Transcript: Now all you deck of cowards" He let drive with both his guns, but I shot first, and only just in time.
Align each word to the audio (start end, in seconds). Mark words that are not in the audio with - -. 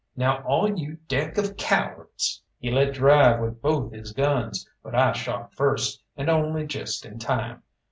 Now 0.15 0.41
all 0.41 0.67
you 0.79 0.95
deck 1.07 1.37
of 1.37 1.55
cowards" 1.57 2.41
He 2.59 2.71
let 2.71 2.91
drive 2.91 3.39
with 3.39 3.61
both 3.61 3.93
his 3.93 4.13
guns, 4.13 4.67
but 4.81 4.95
I 4.95 5.11
shot 5.11 5.53
first, 5.53 6.01
and 6.17 6.27
only 6.27 6.65
just 6.65 7.05
in 7.05 7.19
time. 7.19 7.61